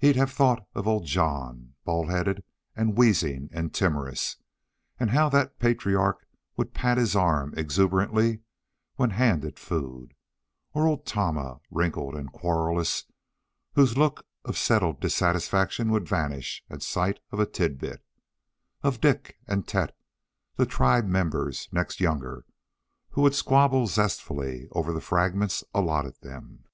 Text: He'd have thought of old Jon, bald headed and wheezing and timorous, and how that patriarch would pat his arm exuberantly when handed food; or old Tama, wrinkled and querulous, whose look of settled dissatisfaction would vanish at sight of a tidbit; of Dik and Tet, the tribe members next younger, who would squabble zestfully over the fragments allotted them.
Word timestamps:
He'd 0.00 0.16
have 0.16 0.32
thought 0.32 0.66
of 0.74 0.88
old 0.88 1.06
Jon, 1.06 1.74
bald 1.84 2.10
headed 2.10 2.42
and 2.74 2.98
wheezing 2.98 3.48
and 3.52 3.72
timorous, 3.72 4.38
and 4.98 5.10
how 5.10 5.28
that 5.28 5.60
patriarch 5.60 6.26
would 6.56 6.74
pat 6.74 6.98
his 6.98 7.14
arm 7.14 7.54
exuberantly 7.56 8.40
when 8.96 9.10
handed 9.10 9.60
food; 9.60 10.14
or 10.72 10.88
old 10.88 11.06
Tama, 11.06 11.60
wrinkled 11.70 12.16
and 12.16 12.32
querulous, 12.32 13.04
whose 13.74 13.96
look 13.96 14.26
of 14.44 14.58
settled 14.58 14.98
dissatisfaction 14.98 15.92
would 15.92 16.08
vanish 16.08 16.64
at 16.68 16.82
sight 16.82 17.20
of 17.30 17.38
a 17.38 17.46
tidbit; 17.46 18.04
of 18.82 19.00
Dik 19.00 19.36
and 19.46 19.68
Tet, 19.68 19.96
the 20.56 20.66
tribe 20.66 21.06
members 21.06 21.68
next 21.70 22.00
younger, 22.00 22.44
who 23.10 23.22
would 23.22 23.36
squabble 23.36 23.86
zestfully 23.86 24.66
over 24.72 24.92
the 24.92 25.00
fragments 25.00 25.62
allotted 25.72 26.16
them. 26.20 26.64